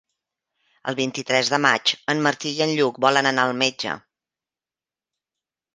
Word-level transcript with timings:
El 0.91 0.95
vint-i-tres 0.99 1.51
de 1.55 1.59
maig 1.65 1.93
en 2.15 2.23
Martí 2.29 2.55
i 2.61 2.65
en 2.67 2.75
Lluc 2.81 2.99
volen 3.07 3.33
anar 3.35 3.47
al 3.51 3.55
metge. 3.65 4.01